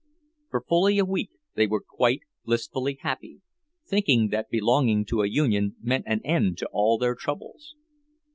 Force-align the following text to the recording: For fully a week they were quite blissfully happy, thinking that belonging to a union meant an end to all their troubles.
For 0.49 0.63
fully 0.67 0.97
a 0.97 1.05
week 1.05 1.29
they 1.53 1.67
were 1.67 1.85
quite 1.87 2.21
blissfully 2.43 2.97
happy, 3.01 3.41
thinking 3.87 4.29
that 4.29 4.49
belonging 4.49 5.05
to 5.05 5.21
a 5.21 5.29
union 5.29 5.75
meant 5.79 6.05
an 6.07 6.21
end 6.25 6.57
to 6.57 6.69
all 6.73 6.97
their 6.97 7.13
troubles. 7.13 7.75